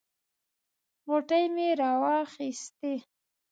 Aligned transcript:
غوټې 1.07 1.43
مې 1.53 1.67
راواخیستې. 1.81 2.93